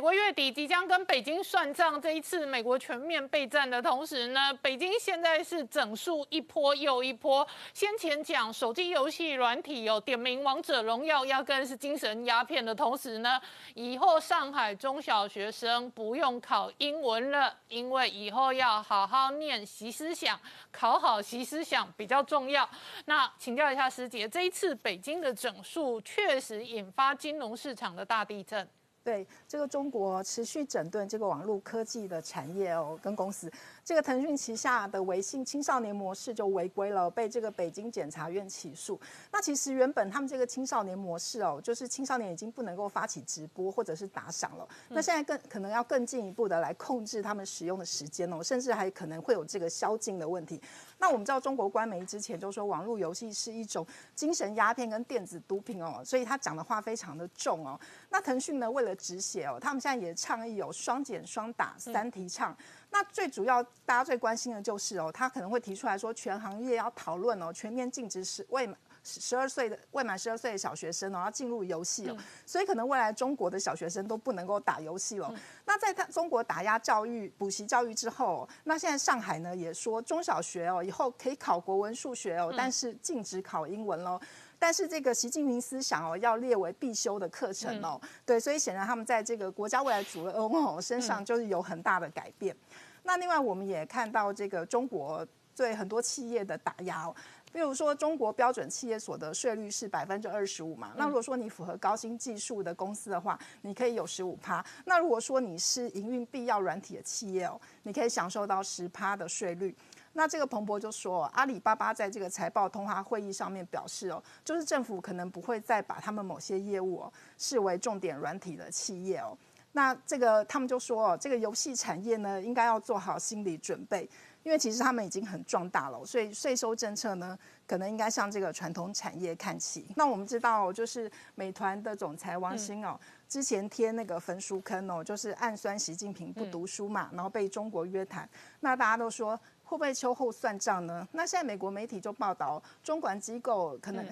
[0.00, 7.46] 美国月底即将跟北京算账，这一次美国全面备战的同时呢，北京现在是整数一波又一波。
[7.74, 13.38] 先前讲手机游戏软体有点名王者荣耀，压根是精神鸦片的同时呢，
[13.74, 20.40] 以后上海中小学生不用考英文了，因为以后要好好念习思想，
[20.72, 22.66] 考好习思想比较重要。
[23.04, 28.66] 那请教一下师姐，这一次北京的整数确实引发金融市场的大地震。
[29.02, 33.50] 对这个中国持续整顿这个网络科技的产业哦，跟公司，
[33.84, 39.00] 这个腾讯旗下的微信青少年模式就违规了，被这个北京检察院起诉。
[39.32, 44.68] 那其实原本他们这个青少年模式哦，就是青少年已经不能够发起直播或者是打赏了。
[44.88, 50.60] 那现在更可能要更进一步的来控制他们使用的时间哦，甚至还可能会有这个宵禁的问题。
[50.98, 57.78] 那我们知道中国官媒之前就说网络游戏是一种精神鸦片跟电子毒品哦，所以他讲的话非常的重哦。
[58.10, 62.56] 那腾讯呢，为了止血哦，他们现在也倡议有双减双打三提倡。
[62.90, 68.76] 那最主要大家最关心的就是哦，他可能会提出来说，全行业要讨论哦，全面禁止是未满。
[69.02, 75.34] 十二岁的未满十二岁的小学生哦，要进入游戏哦，所以可能未来中国的小学生都不能够打游戏了。
[75.64, 84.20] 那在他中国打压教育、补习教育之后，那现在上海呢也说中小学哦以后可以考国文、数学哦，但是禁止考英文喽。
[84.58, 92.54] 但是这个习近平思想哦要列为必修的课程哦，对，所以显然他们在这个国家未来主人翁哦身上就是有很大的改变。
[93.02, 97.14] 那另外我们也看到这个中国对很多企业的打压哦。
[97.52, 100.92] 比如说，中国标准企业所得税率是百分之二十五嘛？
[100.96, 104.64] 那如果说你符合高新技术的公司的话，你可以有十五趴。
[104.84, 109.74] 那如果说你是营运必要软体的企业哦，你可以享受到十趴的税率。
[110.12, 119.36] 那这个彭博就说，阿里巴巴在这个财报通话会议上面表示哦，就是政府可能不会再把他们某些业务哦视为重点软体的企业哦。
[119.72, 124.08] 那这个他们就说哦，这个游戏产业呢，应该要做好心理准备。
[124.42, 129.86] 因为其实他们已经很壮大了，所以税收政策呢，可能应该向这个传统产业看齐。
[129.96, 132.98] 那我们知道，就是美团的总裁王兴哦，
[133.28, 138.26] 之前贴那个焚书坑哦，就是暗酸习近平不读书嘛，然后被中国约谈。
[138.60, 141.06] 那大家都说会不会秋后算账呢？
[141.12, 144.02] 那现在美国媒体就报道，中管机构可能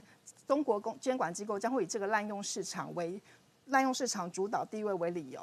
[0.47, 3.19] 中国公监管机构将会以这个滥用市场为
[3.69, 5.43] 滥用市场主导地位为理由。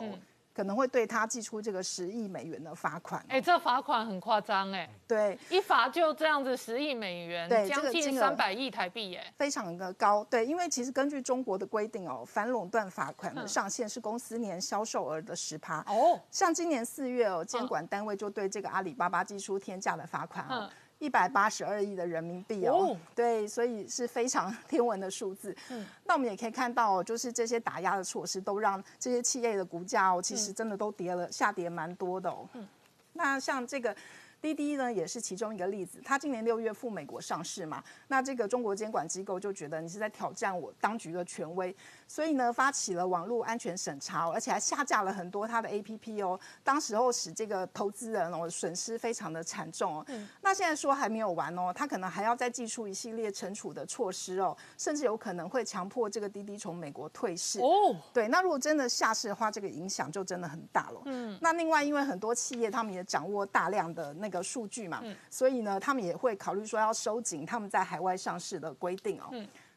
[0.55, 3.21] 可能会对他寄出这个十亿美元的罚款。
[3.27, 4.89] 哎，这罚款很夸张哎。
[5.05, 10.23] 对，一罚就这样子十亿美元，对，将近三百亿台币耶，非常的高。
[10.29, 15.79] 对，因为其实根据中国的规定哦，反垄断罚款的上限是公司年销售额的十趴。
[15.87, 20.69] 哦，像今年四月哦，监管单位就对这个阿里巴巴寄出天价的罚款哦。
[21.05, 25.55] 一百八十二亿的人民币哦，对，所以是非常 天文的数字。
[25.69, 32.49] 嗯，那我们也可以看到，就是这些打压的措施，都让这些企业的股价哦，其实真的都跌了，下跌蛮多的哦。
[32.53, 32.67] 嗯，
[33.13, 33.95] 那像这个。
[34.41, 41.75] 滴滴呢也是其中一个例子，它今年六月赴美国上市嘛，那这个中国监管机构就觉得你是在挑战我当局的权威，
[42.07, 50.05] 所以呢发起了网络安全审查，而且还下架了很多它的 APP 哦，当时候使这个投资人哦损失非常的惨重哦。
[50.41, 57.95] 那现在说还没有完哦，他可能还要再寄出一系列惩处的措施哦，甚至有可能会强迫这个滴滴从美国退市哦。
[58.13, 61.01] 对，那如果真的下市的话，这个影响就真的很大了。
[61.05, 64.35] 嗯，那另外因为很多企业他们也掌握大量的那个。
[64.35, 69.31] 的数据嘛，所以呢，他们也会考虑说要收紧他们在海外上市的规定哦。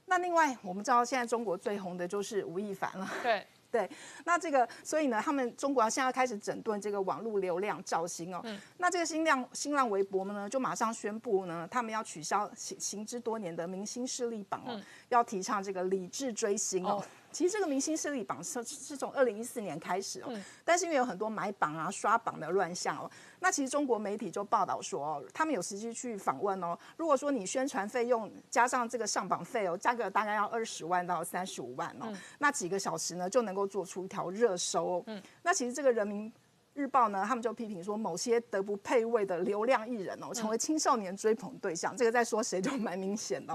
[0.09, 3.09] 那另外，我们知道现在中国最红的就是吴亦凡了。
[3.23, 3.89] 对 对，
[4.25, 8.43] 那这个，所以呢，他们中国现在开始整顿这个网络流量造星哦。
[8.79, 14.81] 那这个新浪新浪微博呢，就马上宣布呢，他们要取消行行之多年的明星势力榜哦，
[15.11, 17.05] 要提倡这个理智追星哦。
[17.31, 20.33] 其实这个明星势力榜是是从二零一四年开始哦，
[20.65, 35.03] 但是因为有很多买榜啊、刷榜的乱象哦，那其实中国媒体就报道说，哦他们有实际去访问哦，如果说你宣传费用加上这个上榜费哦，价格大概要二十万到三十五万哦，那几个小时呢就能够做出一条热搜。
[35.07, 36.33] 嗯，那其实这个人民。
[36.75, 41.97] 日报呢，他们就批评说，某些德不配位的流量艺人哦，成为青少年追捧对象。
[41.97, 43.53] 这个在说谁就蛮明显的。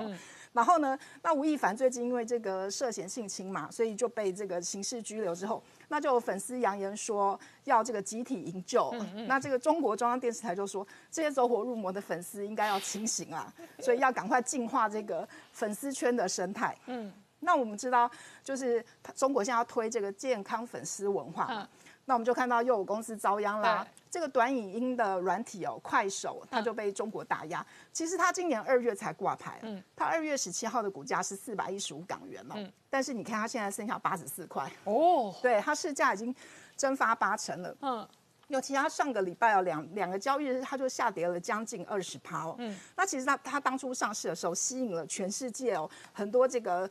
[0.54, 8.94] 然后呢，那吴亦凡最近因为这个涉嫌性侵嘛，所以就被这个刑事拘留之后，那就有粉丝扬言说要这个集体营救。
[9.28, 16.78] 那这个中国中央电视台就说，这些走火入魔的粉丝应该要清醒啊，所以要赶快净化这个粉丝圈的生态。
[16.86, 18.10] 嗯，那我们知道，
[18.44, 18.86] 就是
[19.16, 21.68] 中国现在要推这个健康粉丝文化。
[22.06, 23.86] 那我们就看到又有公司遭殃啦。
[24.10, 27.66] 这个短影音的软体哦，快手它就被中国打压。
[27.92, 36.36] 其实它今年二月才挂牌，嗯，它二月十七号的股价是四百一十五港元了，嗯，但是你看它现在剩下八十四块哦，对，它市价已经
[36.78, 37.76] 蒸发八成了。
[37.82, 38.08] 嗯。
[38.50, 42.56] 尤其它上个礼拜哦，两两个交易日它就下跌了将近二十趴哦。
[42.60, 42.78] 嗯。
[42.96, 46.88] 那其实它它当初上市的时候，吸引了全世界哦很多这个。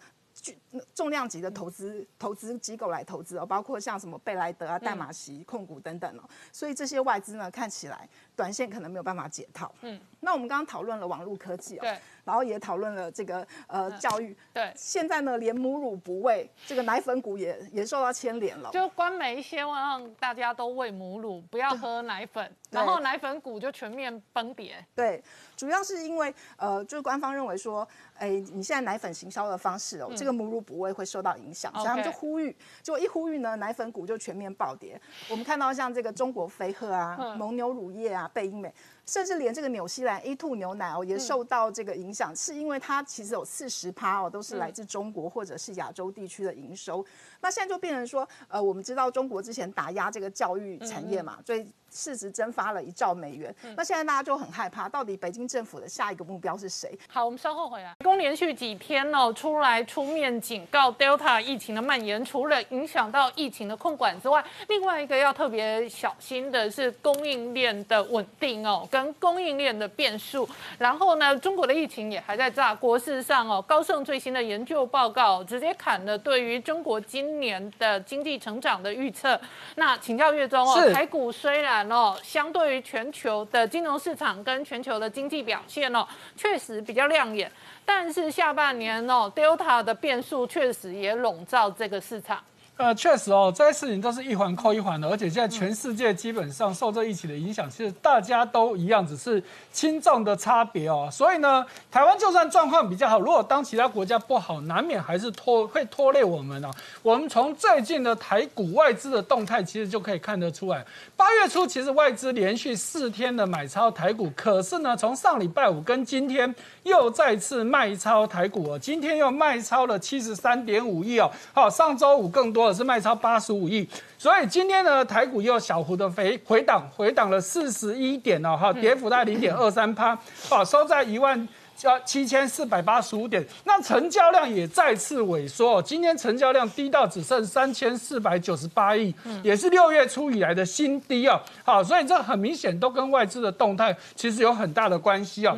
[0.94, 9.72] 重量级的投资投资机构来投资哦，包括像什么贝莱德啊、戴马锡控股等等哦，所以这些外资呢看起来短线可能没有办法解套。
[9.82, 11.98] 嗯，那我们刚刚讨论了网络科技哦，对。
[12.24, 18.70] 然后也讨论了这个呃教育，对，现在呢连母乳不喂，这个奶粉股也也受到牵连了。
[18.70, 24.76] 就官媒希望大家都喂母乳，不要喝奶粉，然后奶粉股就全面崩跌。
[24.94, 25.20] 对，
[25.56, 35.00] 主要是因为呃，就是官方认为说，哎，你现在奶粉行销的方式哦，这个母乳补喂会受到影响，所以他们就呼吁，结果一呼吁呢，奶粉股就全面暴跌。
[35.28, 38.72] 我们看到像这个中国飞鹤啊、蒙牛乳业啊、贝因美。
[39.06, 47.04] 甚至连这个纽西兰 A two 牛奶哦，也受到这个影响，是因为它其实有四十趴哦，都是来自中国或者是亚洲地区的营收。
[47.40, 51.66] 那现在就变成说，呃，我们知道中国之前打压这个教育产业嘛，所以。
[51.94, 56.98] 市值蒸发了一兆美元，那现在大家就很害怕，到底北京政府的下一个目标是谁？
[57.06, 57.94] 好，我们稍后回来。
[58.02, 70.46] 公连续几天哦，出来出面警告 Delta 疫情的蔓延，除了影响到疫情的控管之外，另外一个要特别小心的是供应链的稳定哦，跟供应链的变数。
[70.78, 72.98] 然后呢，中国的疫情也还在炸锅。
[72.98, 79.40] 事实上哦，高盛最新的研究报告直接砍了对于中国今年的经济成长的预测。
[79.76, 86.06] 那请教月中哦，台股虽然哦，相对于全球的金融市场跟全球的经济表现哦，
[86.36, 87.50] 确实比较亮眼。
[87.86, 92.38] 但是下半年哦，Delta 的变数确实也笼罩这个市场。
[92.82, 99.40] 呃，确实哦，这些事情都是一环扣一环的，而且现在全世界基本上受这疫情的影响，其实大家都一样，只是
[99.72, 101.08] 轻重的差别哦。
[101.12, 106.70] 所以呢，台湾就算状况比较好，如果当其他国家不好，难免还是拖会拖累我们哦。
[107.04, 110.84] 我们从最近的台股外资的动态，其实就可以看得出来，
[111.16, 116.52] 八月初其实外资连续四天的买超台股，可是呢，从上礼拜五跟今天
[116.84, 121.30] 又再次卖超台股哦，今天又卖超了七十三点五亿哦。
[121.52, 122.62] 好，上周五更多。
[122.62, 130.16] 的是卖超八十五亿，所以今天呢，台股又小幅的回回档，回档了四十一点哦，哈，跌幅在零点二三趴，
[130.48, 133.44] 好，收在一万加七千四百八十五点。
[133.64, 139.12] 那成交量也再次萎缩，今天成交量低到只剩三千四百九十八亿，
[139.42, 141.40] 也是六月初以来的新低哦。
[141.64, 145.56] 好，所以这很明显都跟外资的动态其实有很大的关系哦。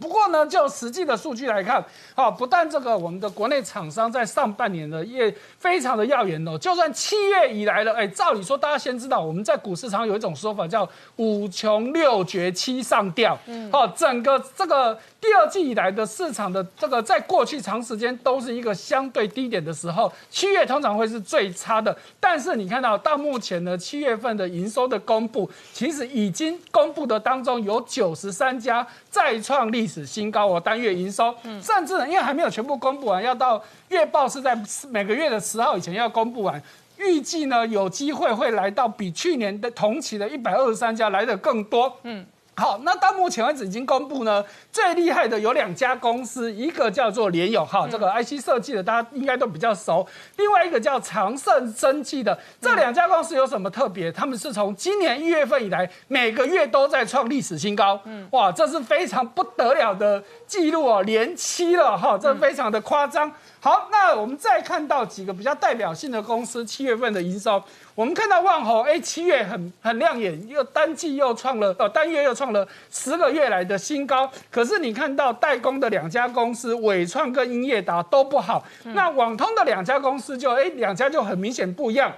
[0.00, 14.98] 不过呢，就实际的数据来看，好，不但这个我们的国内厂商在上半年的业非常的耀眼哦，就算七月以来的，哎，照理说大家先知道，我们在股市常有一种说法叫五穷六绝七上吊，嗯，好，整个这个。
[15.24, 21.96] 第二季以来的市场的这个，在过去长时间都是一个相对低点的时候，七月通常会是最差的。
[22.20, 34.58] 但是你看到到目前呢，七月份的营收的公布，其实已经公布的当中有九十三家再创历历史新高我，单月营收，甚至呢，因为还没有全部公布完，要到月报是在
[34.88, 36.62] 每个月的十号以前要公布完，
[36.96, 42.24] 预计呢有机会会来到比去年的同期的一百二十三家来的更多，嗯。
[42.56, 50.06] 好，那到目前为止已经公布呢，最厉害的有两家公司，一个叫做联友，哈，这个 IC 设计的大家应该都比较熟；
[50.36, 54.12] 另外一个叫长盛生技的，这两家公司有什么特别？
[54.12, 63.32] 他们是从今年一月份以来，每个月都在创历史新高，嗯，哇，这是非常不得了的记录哦，连七了哈，这非常的夸张。
[63.58, 67.60] 好，那我们再看到几个比较代表性的公司七月份的营收。
[67.94, 74.28] 我们看到万豪，哎，七月很很亮眼，又单季又创了，呃，单月又创了十个月来的新高。
[74.50, 78.64] 可是你看到代工的两家公司，伟创跟英业达都不好。
[78.82, 82.12] 那网通的两家公司就，哎，两家就很明显不一样。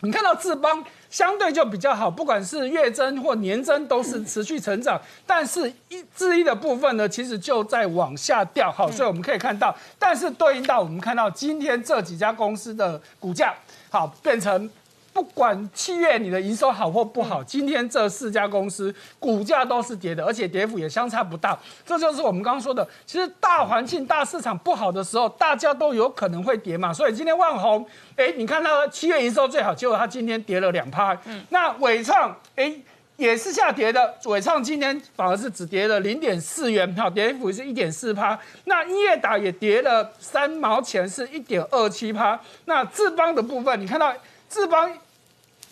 [0.00, 8.70] 你看到智邦相对就比较好，不管是月增或年增都是持续成长，但是一智一的部分呢，其实就在往下掉。
[8.72, 13.54] 好，所以我们可以看到，但是对应到我们看到今天这几家公司的股价，
[13.90, 14.68] 好变成。
[15.14, 21.56] 不管七月你的营收好或不好，今天这四家公司股价都是跌的，而且跌幅也相差不大。
[21.86, 26.92] 这就是我们刚刚说的，其实大环境、大市场不好的时候，大家都有可能会跌嘛。
[26.92, 31.16] 所以今天万宏，哎，你看到七月营收最好，结果它今天跌了两趴。
[31.26, 32.74] 嗯，那伟创，哎，
[33.16, 38.36] 也是下跌的，伟创今天反而是只跌了零点四元，好，跌幅是一点四趴。
[38.64, 42.40] 那英业达也跌了三毛钱，是一点二七趴。
[42.64, 44.12] 那智邦的部分，你看到
[44.48, 44.90] 智邦。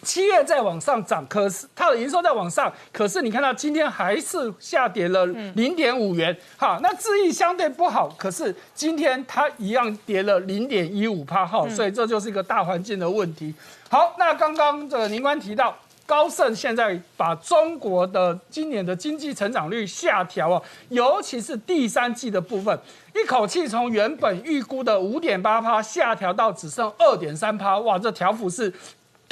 [0.02, 6.36] 七月在往上涨，可是它的营收在往上，可是你看到今天还是下跌了零点五元。
[6.56, 13.54] 好，那智易相对不好，可是今天它一样跌了零点一五帕哈，所以这就是一个大环境的问题。
[13.88, 15.76] 好，那刚刚这个宁官提到。
[16.04, 22.76] 高盛现在把中国的今年的经济成长率下调啊，尤其是第三季的部分，
[23.14, 28.70] 一口气从原本预估的五点八趴下调到只剩二点三趴，哇，这条幅是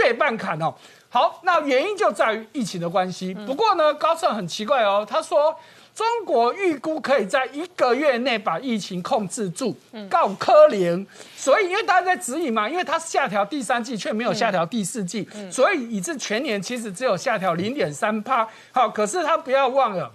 [0.00, 0.72] 对半砍哦。
[1.10, 3.34] 好，那原因就在于疫情的关系。
[3.34, 5.54] 不过呢，高盛很奇怪哦，他说。
[5.92, 9.76] 中国预估可以在一个月内把疫情控制住，
[10.08, 11.04] 告科林。
[11.36, 18.48] 所以因为大家在指引嘛，因为它下调第三季却没有下调第四季，所以以致全年其实只有下调零点三趴。
[18.70, 20.10] 好，可是他不要忘了。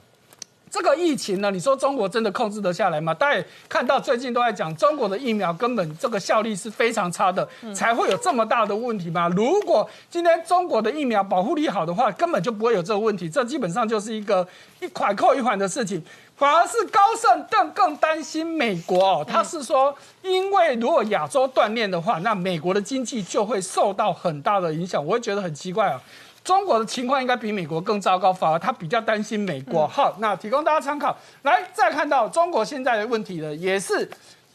[0.69, 3.13] 这个疫情呢，你说中国真的控制得下来吗？
[3.13, 9.29] 大家看到最近都在讲，中国的疫苗根本这个效力是非常差的，才会有这么大的问题吗？
[9.29, 13.29] 如果今天中国的疫苗保护力好的话，根本就不会有这个问题。
[13.29, 14.45] 这基本上就是一个
[14.81, 16.03] 一款扣一款的事情，
[16.35, 19.25] 反而是高盛更更担心美国哦。
[19.25, 25.03] 他是说，因为如果亚洲断裂的话，那美国的经济就会受到很大的影响。
[25.05, 26.01] 我会觉得很奇怪啊。
[26.45, 29.87] 中国的情况应该比美国更糟糕，反而他比较担心美国。
[29.87, 31.17] 好，那提供大家参考。
[31.41, 34.07] 来，再看到中国现在的问题呢，也是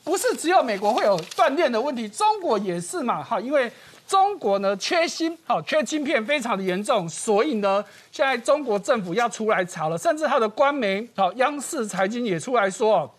[0.04, 3.20] 不是只有美国会有断链的问题，中国也是嘛？
[3.24, 3.68] 哈，因为
[4.06, 13.12] 中国呢缺芯，好 缺晶片非常的严重，所以呢，现在中国政府要出来查了，甚至他的官媒好央视财经也出来说，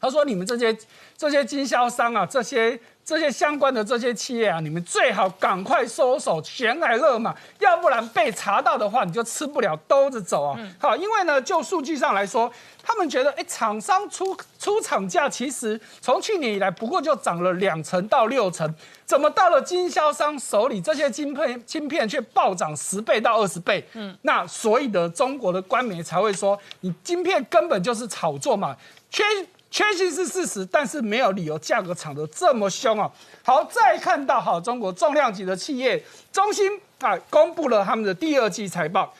[0.00, 0.74] 他说你们这些
[1.14, 2.80] 这些经销商啊，这些。
[3.04, 10.58] 这些相关的这些企业啊，你们最好赶快收手，悬崖勒马，要不然被查到的话，你就吃不了兜着走啊！
[10.78, 12.50] 好，因为呢，就数据上来说，
[12.82, 18.72] 他们觉得，哎，厂商出出厂价其实从去年以来不过就涨了两成到六成，
[19.04, 23.84] 怎么到了经销商手里，这些晶片晶片却暴涨十倍到二十倍？
[23.94, 28.76] 嗯，那所以的中国的官媒才会说，你晶片根本就是炒作嘛，
[29.10, 29.24] 缺。
[29.72, 33.10] 缺芯是事实，但是没有理由价格涨得这么凶啊！
[33.42, 39.14] 好，再看到哈，中国重量级的企业中芯啊，公布了他们的第二季财报。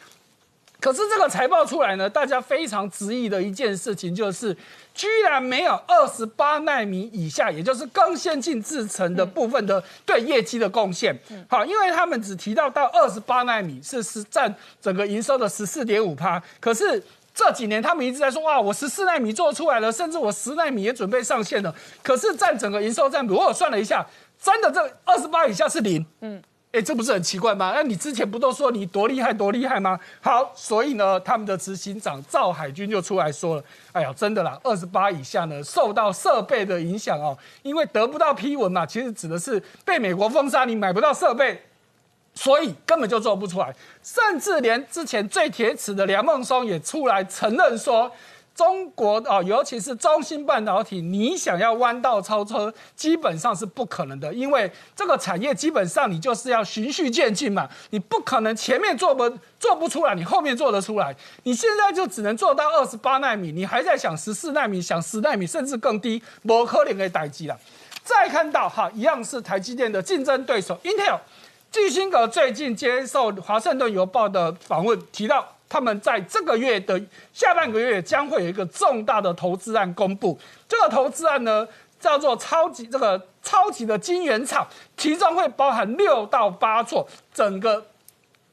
[0.78, 4.54] 可是这个财报出来呢，大家非常质疑的一件事情就是，
[4.92, 11.18] 居然没有二十八纳米以下，也就是更先进制程的部分的对业绩的贡献。
[11.48, 17.02] 好，因为他们只提到到二十八纳米是是占整个营收的十四点五趴，可是。
[17.34, 21.74] 这几年他们一直在说哇，我十四纳米做出来了，甚至我十纳米也准备上线了。
[22.02, 24.06] 可是占整个营收占比，我算了一下，
[24.40, 26.04] 真的这二十八以下是零。
[26.20, 27.72] 嗯，哎，这不是很奇怪吗？
[27.74, 29.98] 那你之前不都说你多厉害多厉害吗？
[30.20, 41.62] 好，所以呢，他们的执行长赵海军就出来说了，哎呀，真的啦，二十八以下呢，受到设备的影响哦，因为得不到批文嘛，其实指的是被美国封杀，你买不到设备。
[42.34, 48.10] 所以根本就做不出来，甚至连之前最铁齿的梁孟松也出来承认说，
[48.54, 67.58] 中国啊，尤其是中芯半导体，你想要弯道超车，基本上是不可能的，因为这个产业基本上你就是要循序渐进嘛，你不可能前面做不做不出来，你后面做得出来，你现在就只能做到二十八纳米，你还在想十四纳米，想十纳米，甚至更低，不可能的待机了。
[68.02, 71.18] 再看到哈，一样是台积电的竞争对手 Intel。
[71.72, 77.00] 基辛格最近接受《华盛顿邮报》的访问，提到他们在这个月的
[77.32, 80.38] 下半个月将会有一个重大的投资案公布。
[80.68, 81.66] 这个投资案呢，
[81.98, 87.82] 叫做超级这个超级的晶圆厂，其中会包含六到八座，整个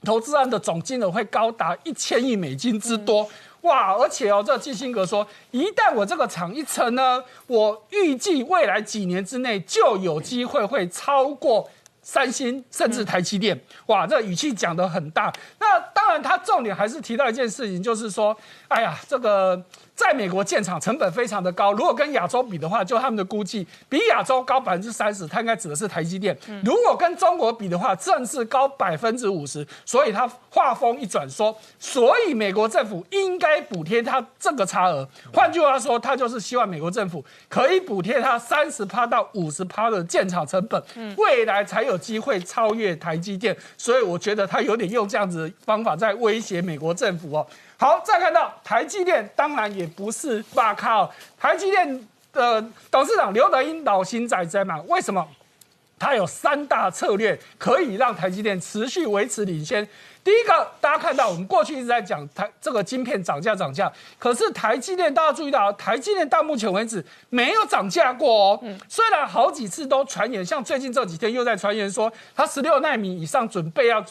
[0.05, 3.29] 投资案的总金额会高达一千亿美金之多。
[3.63, 3.93] 哇！
[3.95, 11.69] 而且哦，这基辛格说，一旦我这个厂一成呢，我预计未来几年之内就有机会会超过。
[12.11, 15.31] 三星甚至台积电，哇，这语气讲得很大。
[15.59, 18.35] 那当然，他重点还是提到一件事情，就是说，
[18.67, 19.63] 哎呀，这个。
[19.99, 26.35] 在美国建厂成本非常的高，如果跟亚洲比的话，就他们的估计比亚洲高百分之三十，它应该指的是台积电。
[26.63, 29.67] 如果跟中国比的话，正是高百分之五十。
[29.85, 35.05] 所以他话锋一转说，所以美国政府应该补贴他这个差额。
[35.33, 40.81] 换句话说，他就是希望美国政府可以补贴他三十趴到五十趴的建厂成本，
[41.17, 43.53] 未来才有机会超越台积电。
[43.77, 47.45] 所以我觉得他有点用这样子方法在威胁美国政府哦。
[47.81, 51.09] 好，再看到台积电，当然也不是罢靠
[51.39, 54.81] 台积电的董事长刘德英老心仔在嘛？
[54.89, 55.25] 为什么？
[55.97, 59.87] 他有三大策略可以让台积电持续维持领先。
[60.25, 68.63] 第一个，大家看到我们过去一直在讲台这个晶片涨价涨价，可是台积电大家注意到，台积电到目前为止没有涨价过哦。
[68.89, 74.03] 虽然好几次都传言，像最近这几天又在传言说，它十六纳米以上准备要。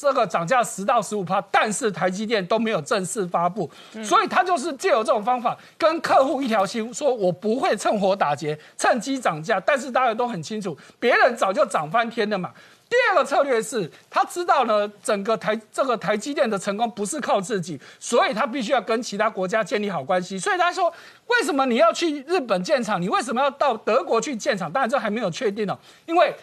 [0.00, 3.70] 这个涨价十到十五趴，但是台积电都没有正式发布，
[4.02, 9.60] 所以他就是借由这种方法跟客户一条心，说我不会趁火打劫，趁机涨价。
[9.60, 12.50] 但是大家都很清楚，别人早就涨翻天了嘛。
[12.88, 20.38] 第二个策略是他知道呢，整个台这个台积电的成功不是靠自己，所以他必须要跟其他国家建立好关系。
[20.38, 20.92] 所以他说，
[21.28, 23.00] 为什么你要去日本建厂？
[23.00, 24.70] 你为什么要到德国去建厂？
[24.70, 26.34] 当然这还没有确定哦，因为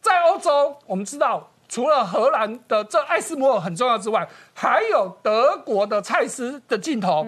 [0.00, 1.50] 在欧洲，我们知道。
[1.68, 7.26] 除了荷兰的这艾斯摩尔很重要之外，还有德国的蔡司的镜头。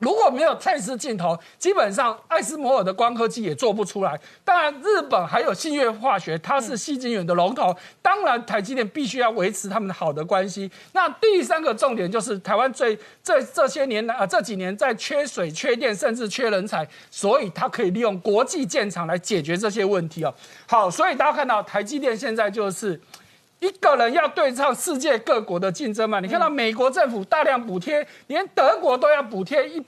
[0.00, 4.18] 如果没有蔡司镜头，基本上艾斯摩尔的光刻机也做不出来。
[4.44, 7.74] 当然，日本还有信越化学，它是细晶圆的龙头。
[8.02, 10.70] 当然，台积电必须要维持他们的好的关系。
[10.92, 20.34] 那第三个重点就是台湾最这这些年来啊这几年在缺水、缺电，甚至缺人才，所以它可以利用国际建厂来解决这些问题哦。
[20.66, 23.00] 好，所以大家看到台积电现在就是。
[23.60, 26.20] 一个人要对抗世界各国的竞争嘛？
[26.20, 29.82] 你看到美国政府大量补贴，连德国都要补贴一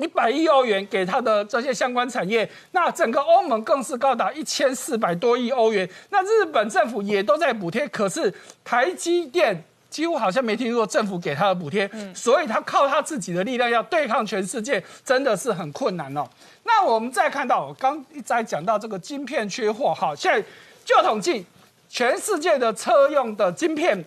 [0.00, 5.88] 一百亿欧元给他的这些相关产业，那整个欧盟更是高达一千四百多亿欧元。
[6.10, 8.32] 那日本政府也都在补贴，可是
[8.64, 16.24] 台积电几乎好像没听说政府给他的补贴，所以他靠他自己的力量要对抗全世界，真的是很困难哦。
[16.62, 20.42] 那我们再看到，我刚一再讲到这个晶片缺货，好，现在
[20.84, 21.44] 就统计。
[21.92, 24.02] 全世界的车用的晶片，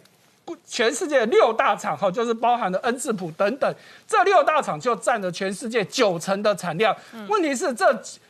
[0.67, 3.75] 全世界六大厂哈，就是包含了恩智浦等等，
[4.07, 6.95] 这六大厂就占了全世界九成的产量。
[7.27, 7.85] 问题是这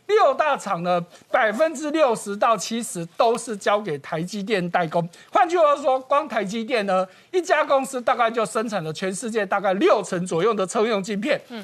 [0.07, 5.07] 六大厂呢，百分之六十到七十都是交给台积电代工。
[5.31, 11.41] 换句话说，光台积电呢，一家公司大概就生产了全世界大概六成左右的车用晶片。
[11.47, 11.63] 嗯。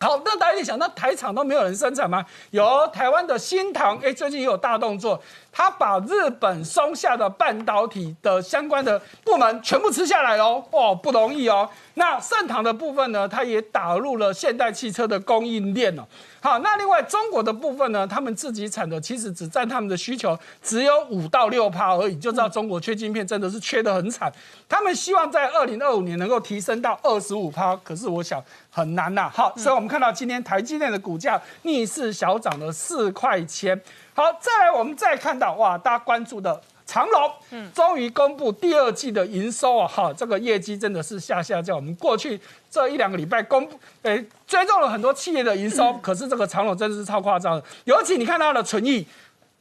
[0.00, 2.24] 好，那大家想，那台厂都没有人生产吗？
[2.52, 5.20] 有台湾的新唐，哎，最近也有大动作，
[5.58, 11.68] 他把日本松下的半导体的相关的部门全部吃下来喽，哦，不容易哦。
[11.94, 16.04] 那盛唐的部分呢，它也打入了现代汽车的供应链哦。
[16.40, 24.32] 好，那另外中国的部分呢，他们自己产的其实只占他们的需求只有五到六趴而已，就知道中国缺晶片真的是缺得很惨。
[24.68, 28.40] 他们希望在二零二五年能够提升到二十五趴，可是我想
[28.70, 29.28] 很难呐。
[29.34, 33.82] 好，所以我们看到今天台积电的股价逆势小涨了四块钱。
[34.18, 36.60] 好，再来我们再看到哇，大家关注的。
[36.84, 41.76] 长隆，嗯，终于公布第二季的营收啊，哈，这个业绩真的是下下降。
[41.76, 47.64] 我们过去这一两个礼拜公布，诶，追踪了很多企业的营收，可是这个长隆真的是超夸张的。
[47.84, 49.06] 尤其你看它的存益，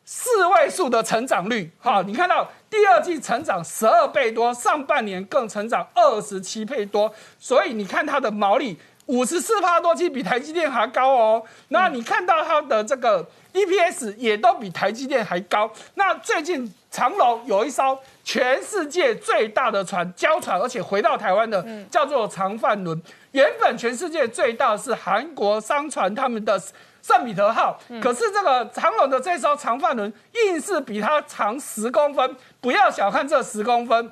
[0.05, 11.43] 四位数的成长率，哈，你看到第二季成长十二倍多，上半年更成长二十七倍多，所以你看它的毛利五十四帕多，其实比台积电还高哦。
[11.69, 15.69] 那你看到它的这个 EPS 也都比台积电还高。
[15.95, 16.73] 那最近。
[16.89, 22.99] 长隆有一艘全世界最大的船，交船而且回到台湾的，叫做长帆轮。
[23.33, 26.59] 原本全世界最大是韩国商船他们的
[27.03, 32.35] 圣彼得号，可是这个长隆的这艘长帆轮硬是比它长十公分。
[32.59, 34.11] 不要小看这十公分。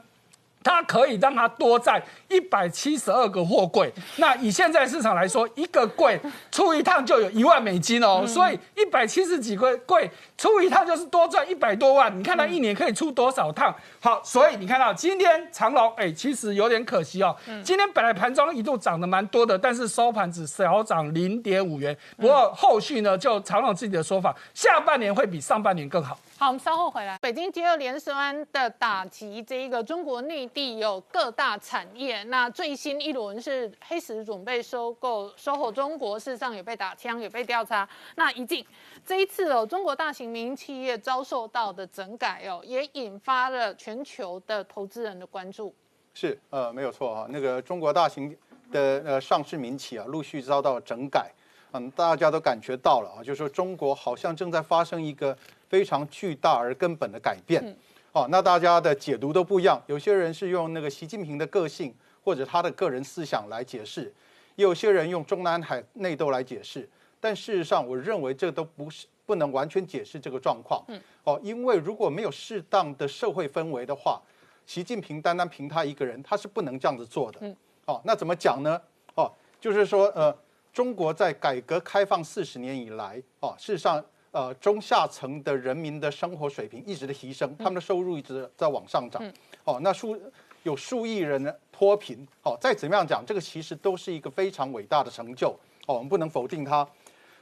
[0.65, 6.19] 它可以让它多载一百七十二个货柜，那以现在市场来说，一个柜
[6.51, 12.17] 出一趟就有一万美金哦，所以一百七十几个柜出一趟就是多赚一百多万。
[12.17, 13.73] 你看它一年可以出多少趟？
[13.99, 17.36] 好，所以你看到今天长隆，哎，其实有点可惜哦。
[17.63, 21.95] 今天本来盘中一度涨得蛮多的，但是收盘只小涨零点五元。
[22.17, 26.17] 不过后续呢，就长隆自己的说法，下半年会比上半年更好。
[26.39, 27.19] 好，我们稍后回来。
[27.21, 32.24] 北京接二连三的打击，这一个中国内地有各大产业。
[32.24, 37.88] 那最新一轮是黑石准备收购收购中国，事实上也被打枪，也被调查。
[38.15, 38.65] 那一进
[39.06, 45.76] 这一次哦，中国大型民营企业遭受到的整改哦，也引发了全球的投资人的关注。
[46.13, 47.28] 是，呃，没有错啊。
[47.30, 48.36] 那个中国大型
[48.72, 51.30] 的呃上市民企啊，陆续遭到整改。
[51.74, 55.38] 嗯，大家都感觉到了啊，就是说中国好像正在发生一个。
[55.68, 57.76] 非常巨大而根本的改变，
[58.15, 59.78] 哦，那大家的解读都不一样。
[59.88, 64.12] 有些人是用那个习近平的个性或者他的个人思想来解释，
[64.56, 66.88] 有些人用中南海内斗来解释。
[67.19, 70.82] 但事实上，我认为这都不是不能完全解释这个状况。
[70.88, 74.21] 嗯哦，因为如果没有适当的社会氛围的话，
[74.65, 77.39] 习近平单单凭他一个人，他是不能这样子做的。
[77.41, 78.82] 嗯哦，那怎么讲呢？
[79.15, 80.34] 哦，就是说，呃，
[80.71, 84.01] 中国在改革开放四十年以来，哦，事实上。
[84.36, 89.24] 呃中下层的人民的生活水平一直的提升，他们的收入一直在往上涨。
[89.63, 90.19] 哦，那数
[90.63, 92.28] 有数亿人脱贫。
[92.43, 95.58] 哦，再怎么样讲，这个其实都是一个非常伟大的成就。
[95.88, 96.86] 哦，我们不能否定它。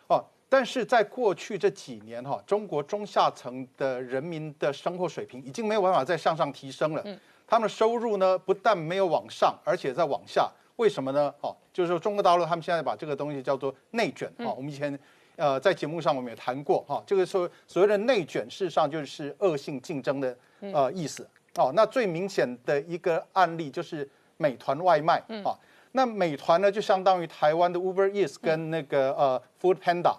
[0.08, 7.04] 哦，但是在过去这几年哈，中国中下层的人民的生活水平已经没有办法再向上提升了。
[7.48, 10.48] 他们的收入呢，不但没有往上，而且在往下。
[10.76, 11.34] 为什么呢？
[11.42, 14.32] 哦，就是说中国大陆他们现在把这个东西叫做内卷。
[14.38, 14.98] 哦，我们以前
[15.36, 21.28] 呃在节目上我们也谈过哈，这个说所谓的内卷，事实上就是恶性竞争的呃意思。
[21.56, 25.18] 哦，那最明显的一个案例就是美团外卖。
[25.44, 25.58] 啊，
[25.92, 30.16] 那美团呢就相当于台湾的 Uber Eats 跟那个呃 Food Panda。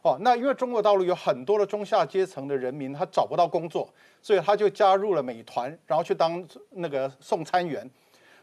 [0.00, 7.88] 哦，那因为中国大陆有很多的中下阶层的人民，他找不到工作，所以他就加入了美团，然后去当那个送餐员。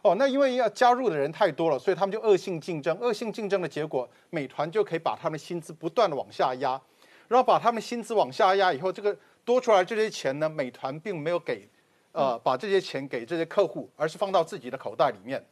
[0.05, 2.95] 哦，那因为要加入的人太多了，所以他们就恶性竞争。
[2.99, 6.79] 恶性竞争的结果，美团就可以把他们薪资不断的往下压，
[7.27, 11.67] 然后把他们薪资往下压以后，这个多出来这些钱呢，美团并没有给，
[12.11, 15.43] 呃，把这些钱给这些客户，而是放到自己的口袋里面。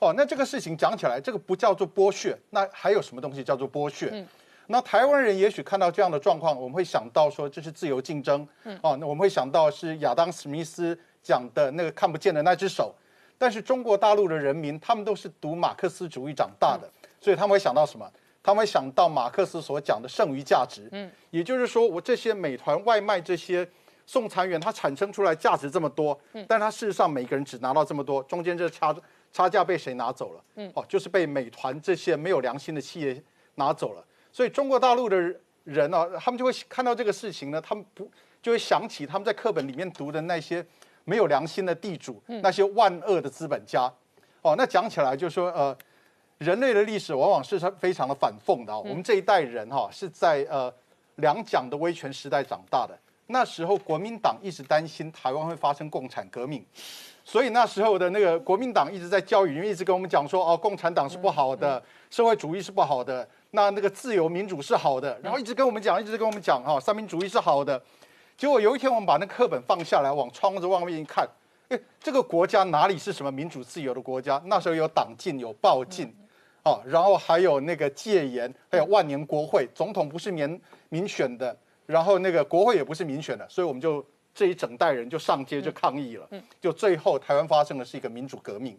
[0.00, 4.22] 哦，那这个事情讲起来，这个不叫做剥削，那还有什么东西叫做剥削？
[4.66, 8.46] 那台湾人也许看到这样的状况，我们会想到说这是自由竞争。
[8.82, 12.94] 哦，那我们会想到是亚当·史密斯讲的那个看不见的那只手。
[13.44, 18.10] 但是中国大陆的人民，他们都是读马克思主义长大的，所以他们会想到什么？
[18.42, 20.88] 他们会想到马克思所讲的剩余价值。
[20.92, 23.68] 嗯，也就是说，我这些美团外卖这些
[24.06, 28.96] 送餐员，他产生出来价值这么多，嗯，但他事实上每个人只拿到这么多，中间这差
[29.30, 30.44] 差价被谁拿走了？
[30.54, 33.22] 嗯，哦，就是被美团这些没有良心的企业
[33.56, 34.02] 拿走了。
[34.32, 35.20] 所以中国大陆的
[35.64, 40.64] 人呢，他们就会看到这个事情呢，他们不就会想起他们在课本里面读的那些。
[41.04, 43.92] 没有良心的地主，那些万恶的资本家，
[44.42, 45.76] 哦，那讲起来就说，呃，
[46.38, 48.76] 人类的历史往往是非常的反讽的。
[48.76, 50.72] 我们这一代人哈，是在呃
[51.16, 56.64] 两蒋的威权时代长大的，那时候国民党一直担心台湾会发生共产革命，
[57.24, 67.80] 所以那时候的那个国民党一直在教育，因为一直跟我们讲说，哦，共产党是不好的，社会主义是不好的，那那个自由民主是好的，然后一直跟我们讲，一直跟我们讲，哈，三民主义是好的。
[68.36, 71.28] 结果有一天，我们把那课本放下来，往窗子外面一看，
[71.68, 74.42] 哎，这个国家哪里是什么民主自由的国家？
[74.46, 76.12] 那时候有党禁，有暴禁，
[76.64, 86.28] 哦，然后还有那个戒严，还有万年国会，总统不是民民选的，然后那个国会也不是民选的，所以我们就这一整代人就上街就抗议了，
[86.60, 88.76] 就最后台湾发生的是一个民主革命。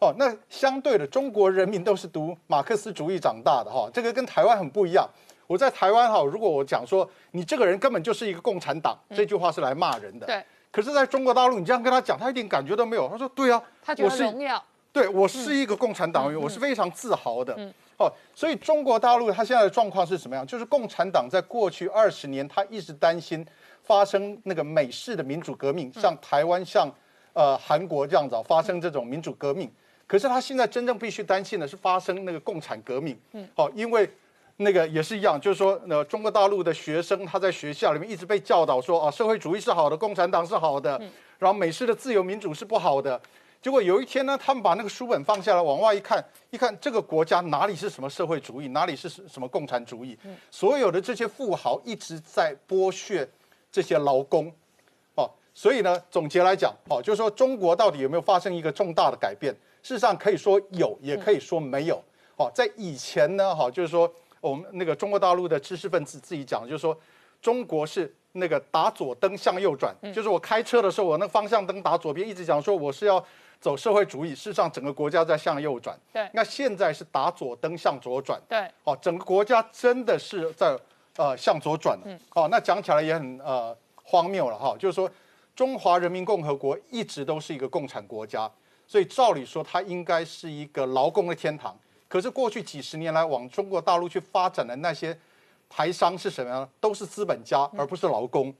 [0.00, 5.08] 哦，那相对的，中国人民都是读马克思主义长大的哈，这个跟台湾很不一样。
[5.52, 10.26] 我在台湾哈，如果我讲说你这个人根本就是一个共产党，这句话是来骂人的。
[10.26, 10.42] 对。
[10.70, 13.06] 可是，在中国大陆，你这样跟他讲，他一点感觉都没有。
[13.06, 17.54] 他说：“对啊，他觉得荣耀。”对，我是一个共产党员，我是非常自豪的。
[17.98, 20.46] 哦，所以中国大陆他现在的状况是什么样？
[20.46, 23.46] 就是共产党在过去二十年，他一直担心
[23.82, 26.90] 发生那个美式的民主革命，像台湾、像
[27.34, 29.70] 呃韩国这样子发生这种民主革命。
[30.06, 33.14] 可是他现在真正必须担心的是发生那个共产革命。
[33.32, 33.46] 嗯。
[33.54, 34.08] 好，因为。
[34.62, 41.00] 那个也是一样，就是说，那中国大陆的学生他在学校里面一直被教导说啊，社会主义是好的，共产党是好的，
[41.38, 43.20] 然后美式的自由民主是不好的。
[43.60, 50.18] 结果有一天呢，他们把那个书本放下来，往外一看，一看这个国家哪里是什么社会主义，哪里是什么共产主义？
[50.50, 53.28] 所有的这些富豪一直在剥削
[53.70, 54.52] 这些劳工，
[55.14, 59.54] 哦，所以呢，总结来讲，哦，就是说中国到底有没有发生一个重大的改变？
[59.82, 62.02] 事实上可以说有，也可以说没有。
[62.36, 64.12] 哦，在以前呢，哈，就是说。
[64.42, 66.98] 我们那个中国大陆的知识分子自己讲，就是说，
[67.40, 73.24] 中国是那个打左灯向右转，就是我开车的时候，我那方向灯打左边，一直讲说我是要
[73.60, 75.96] 走社会主义，事实上整个国家在向右转。
[76.12, 78.40] 对，那现在是打左灯向左转。
[78.48, 80.76] 对，哦，整个国家真的是在
[81.16, 82.02] 呃向左转了。
[82.06, 85.08] 嗯，哦，那讲起来也很呃荒谬了哈，就是说
[85.54, 88.50] 中华人民共和国一直都是一个共产国家，
[88.88, 91.78] 所以照理说它应该是一个劳工的天堂。
[92.12, 95.18] 可是过去几十年来，往中国大陆去发展的那些
[95.66, 96.68] 台商是什么呢？
[96.78, 98.52] 都是资本家，而不是劳工。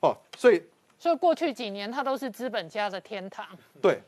[0.00, 0.62] 哦，所以
[0.98, 3.46] 所以过去几年，它都是资本家的天堂。
[3.82, 4.00] 对，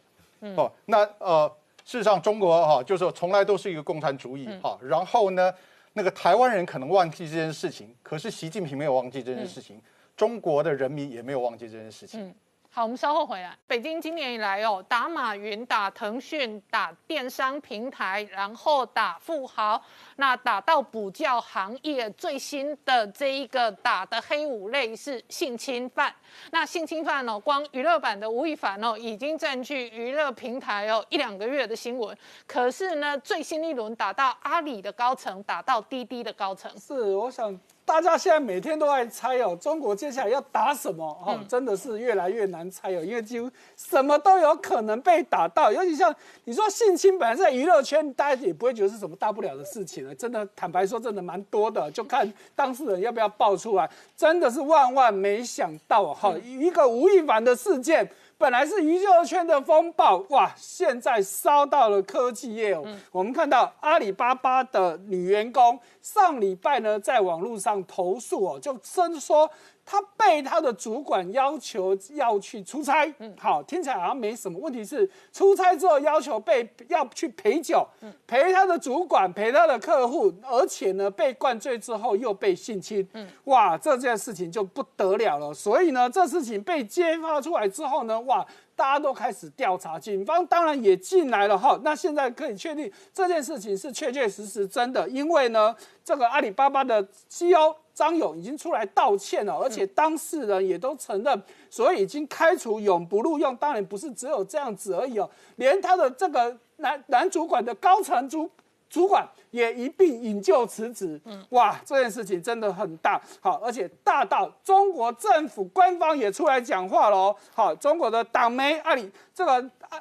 [0.57, 1.47] 哦，那呃，
[1.85, 4.79] 事实上中国哈，就是从来都是一个共产主义哈。
[4.81, 5.53] 然后呢，
[5.93, 9.79] 那个台湾人可能忘记这件事情，可是习近平没有忘记这件事情，
[10.17, 12.35] 中国的人民也没有忘记这件事情。
[12.79, 13.59] 好，我们稍后回来。
[13.67, 19.83] 北京今年以来哦，打马云、打腾讯、打电商平台，然后打富豪，
[20.15, 26.15] 那打到补教行业，最新的这一个打的黑五类是性侵犯。
[26.53, 32.17] 那性侵犯哦，光娱乐版的吴亦凡哦，已经占据娱乐平台哦一两个月的新闻。
[32.47, 36.71] 可是呢，最新一轮打到阿里的高层，打到滴滴的高层。
[36.79, 37.59] 是，我想。
[37.89, 41.03] 大家现在每天都在猜哦，中国接下来要打什么？
[41.25, 45.73] 哦，真的是越来越难猜哦，因为几乎什么都有可能被打到。
[45.73, 50.15] 尤其像你说性侵，本来在娱乐圈大家也不会觉得是什么大不了的事情了。
[50.15, 53.89] 真的，坦白说，真的蛮多的，就看当事人要不要爆出来。
[54.15, 58.07] 真的是万万没想到哈，一个吴亦凡的事件。
[58.39, 62.85] 本来是娱乐圈的风暴，哇，现在烧到了科技业哦。
[63.11, 69.51] 我们看到阿里巴巴的女员工上礼拜呢，在网络上投诉哦，就声说。
[69.91, 74.59] 他被他的主管要求要去出差，嗯，好，听起来好像没什么。
[74.59, 77.89] 问题是出差之后要求被要去陪酒，
[78.27, 85.55] 陪他的主管，陪他的客户，而且呢被灌醉之后又被性侵，嗯，哇，这件事情就不得了了。
[85.55, 88.47] 所以呢，这事情被揭发出来之后呢，哇，
[88.77, 91.81] 大家都开始调查，警方当然也进来了哈。
[91.83, 95.75] 那现在可以确定这件事情是确确实实真的，因为呢，
[96.05, 97.75] 这个阿里巴巴的 CEO。
[97.99, 103.57] 张勇已经出来道歉了，而且当事人也都承认，所以已经开除永不录用。
[103.57, 108.49] 当然不是只有这样子而已哦，连他的这个男男主管的高层主
[108.89, 111.21] 主管也一并引咎辞职。
[111.25, 117.37] 嗯，哇，这件事情真的很大，好，而且大到中国政府官方也出来讲话了哦。
[117.53, 119.55] 好，中国的党媒阿里这个
[119.89, 120.01] 啊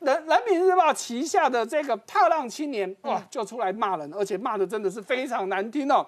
[0.00, 6.06] 人人民日报旗下的这个漂亮青年哇，就出来骂人，而且骂的真的是非常难听哦。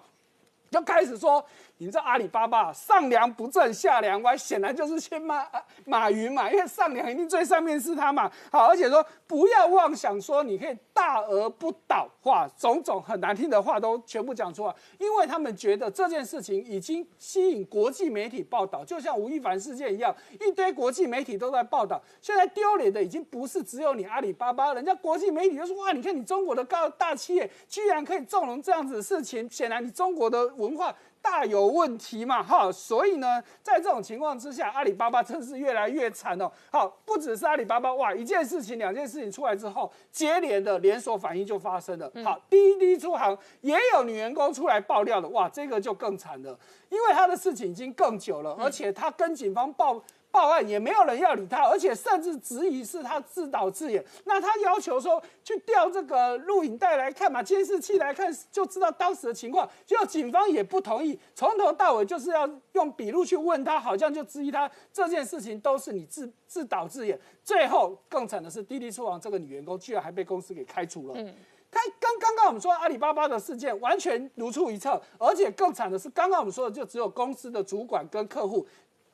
[0.75, 1.45] 就开始说。
[1.79, 5.45] 你知道阿里巴巴上梁不正下梁歪，显然就是先骂
[5.85, 8.31] 马云嘛，因为上梁一定最上面是他嘛。
[8.51, 22.01] 好，而且说不要妄想说你可以大而不倒，话种种很难听的话都全部讲出来，因为他们觉得这件事情已经吸引国际媒体报道，就像吴亦凡事件一样，一堆国际媒体都在报道。
[22.23, 30.95] 现在丢脸的已经不是只有你阿里巴巴，人家国际媒体就说哇，你看你中国的高大企业居然可以纵容这样子的事情，显然你中国的文化。
[31.25, 36.53] 大有问题嘛，哈，所以呢，在这种情况之下，阿里巴巴真是越来越惨哦。
[36.71, 42.13] 好，不只是阿里巴巴，哇，一件事情、两件事情出来之后，接连的连锁反应就发生了。
[42.23, 46.59] 好，滴滴出行也有女员工出来爆料了，哇，这个就更惨了，
[46.91, 50.03] 因为他的事情已经更久了，而且他跟警方报。
[50.35, 54.05] 报案也没有人要理他，而且甚至质疑是他自导自演。
[54.25, 59.69] 那他要求说去调这个录影带来看嘛，监视器来看，就知道当时的情况。
[59.87, 67.17] 结果警方也不同意，从头到尾就是要用笔录去问他，好像就质疑他这件事情都是你自自导自演。
[67.45, 71.15] 最后更惨的是，滴滴出行这个女员工居然还被公司给开除了。
[71.17, 71.33] 嗯，
[71.71, 78.67] 他刚刚刚我们说阿里巴巴的事件完全如出一辙，而且更惨的是，刚刚我们说的就只有公司的主管跟客户。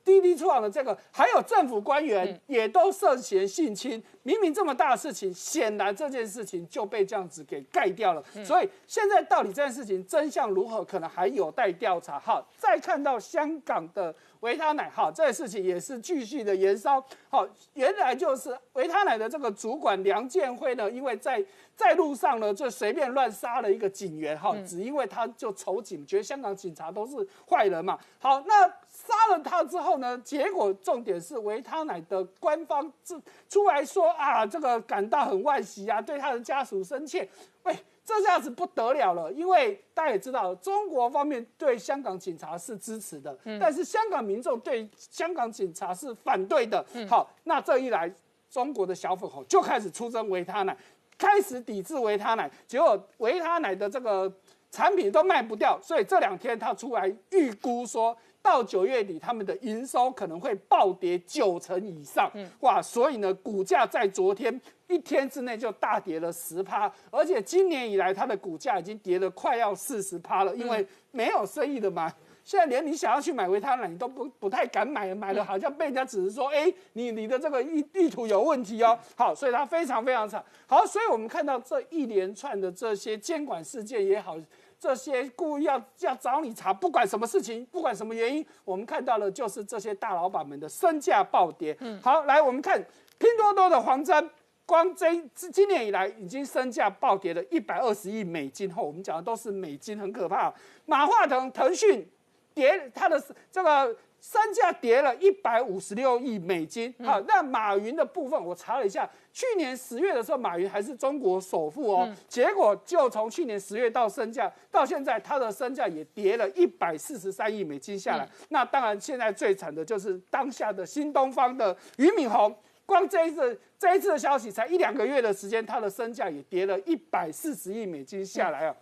[0.04, 8.24] 滴滴出行的这个，还有政府官员也都涉嫌性侵，明明这么大的事情，显然这件事情就被这样子给盖掉了。
[8.44, 12.18] 所以现在到底这件事情真相如何，可能还有待调查。
[12.18, 17.02] 好，再看到香港的维他奶，好，这个事情也是继续的延烧。
[17.28, 21.44] 好，原来就是维他奶的这个主管梁建辉呢，因为在
[21.76, 27.16] 在路上呢，就随便乱杀了一个警员，哈，只因为他就仇警，觉得香港警察都是
[27.48, 27.98] 坏人嘛。
[28.18, 28.70] 好，那。
[28.92, 30.18] 杀了他之后呢？
[30.18, 37.26] 结果重点是维他奶的官方自出来说啊，这个感到很惋惜啊，对他的家属深切。
[37.62, 37.74] 喂，
[38.10, 46.84] 这下子不得了了，因为大家也知道，中国方面对香港警察是支持的，但是香港民众对香港警察是反对的。
[47.08, 48.12] 好，那这一来，
[48.50, 50.76] 中国的小粉红就开始出征维他奶，
[51.16, 54.32] 开始抵制维他奶，结果维他奶的这个
[54.72, 58.16] 产品都卖不掉，所以这两天他出来预估说。
[58.42, 62.80] 到九月底，他们的营收可能会暴跌九成以上，哇！
[62.80, 72.12] 所以呢，股价在昨天一天之内就大跌了十趴，而且今年以来它的股价已经跌了快要四十趴了，因为没有生意的嘛。
[72.42, 78.98] 现在连你想要去买维他奶，你都不不太敢买，买了好像被人家只是说，哎，你你的这个意意图有问题哦。
[79.14, 80.42] 好，所以它非常非常惨。
[80.66, 84.36] 好，所以我们看到这一连串的这些监管事件也好。
[84.80, 91.76] 这些故意要要找你查，不管什么事情，不管什么原因，我们看到的就是这些大老板们的身价暴跌。
[91.80, 92.82] 嗯，好，来我们看
[93.18, 94.26] 拼多多的黄峥，
[94.64, 100.50] 光这今年以来已经身价暴跌了一百二十亿美金后，我们讲的都是美金，很可怕。
[100.86, 102.08] 马化腾腾讯
[102.54, 103.94] 跌，它的这个。
[104.20, 106.94] 身价跌了一百五十六亿美金。
[107.02, 112.08] 好，那马云的部分我查了一下，去年十月的时候，马云还是中国首富哦。
[112.28, 118.28] 结果就从去年十月到身价到现在，他的身价也跌了一百四十三亿美金下来。
[118.50, 122.54] 那当然，现在最惨的就是当下的新东方的俞敏洪，
[122.84, 128.76] 光这一次这一次的消息，才一两个月的时间，他的身价也跌了一百四十亿美金下来啊。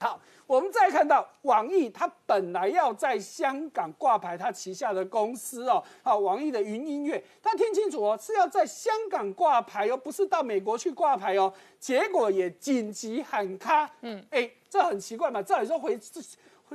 [0.00, 15.98] 好，我们再看到网易，它本来要在香港挂牌它旗下的公司哦，好，网易的云音乐，它听清楚哦，是要在香港挂牌哦，不是到美国去挂牌哦，结果也紧急喊卡，嗯，哎，这很奇怪嘛，照理说回。